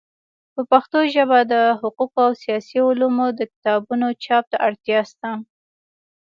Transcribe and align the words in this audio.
په 0.53 0.61
پښتو 0.71 0.99
ژبه 1.13 1.39
د 1.51 1.53
حقوقو 1.79 2.19
او 2.27 2.31
سیاسي 2.43 2.77
علومو 2.87 3.27
د 3.39 3.41
کتابونو 3.51 4.07
چاپ 4.23 4.43
ته 4.51 4.57
اړتیا 4.67 4.99
سته. 5.11 5.29